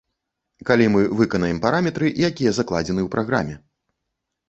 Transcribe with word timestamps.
Калі 0.69 0.87
мы 0.93 1.01
выканаем 1.19 1.61
параметры, 1.67 2.11
якія 2.33 2.57
закладзены 2.63 3.01
ў 3.09 3.15
праграме. 3.17 3.55